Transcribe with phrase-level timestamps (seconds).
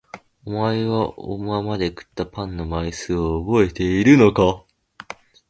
[0.45, 4.63] おまえは今まで食ったパンの枚数をおぼえているのか？